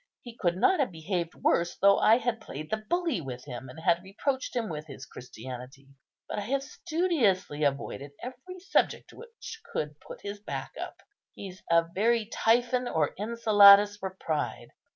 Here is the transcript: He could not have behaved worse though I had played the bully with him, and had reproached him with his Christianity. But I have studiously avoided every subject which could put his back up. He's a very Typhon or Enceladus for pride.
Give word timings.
He 0.23 0.35
could 0.35 0.57
not 0.57 0.79
have 0.79 0.91
behaved 0.91 1.35
worse 1.35 1.77
though 1.77 1.99
I 1.99 2.17
had 2.17 2.41
played 2.41 2.71
the 2.71 2.77
bully 2.77 3.21
with 3.21 3.45
him, 3.45 3.69
and 3.69 3.79
had 3.79 4.01
reproached 4.01 4.55
him 4.55 4.67
with 4.67 4.87
his 4.87 5.05
Christianity. 5.05 5.89
But 6.27 6.39
I 6.39 6.45
have 6.45 6.63
studiously 6.63 7.63
avoided 7.63 8.13
every 8.23 8.59
subject 8.61 9.13
which 9.13 9.61
could 9.71 9.99
put 9.99 10.21
his 10.21 10.39
back 10.41 10.71
up. 10.81 10.95
He's 11.35 11.61
a 11.69 11.87
very 11.93 12.25
Typhon 12.25 12.87
or 12.87 13.13
Enceladus 13.19 13.95
for 13.97 14.17
pride. 14.19 14.69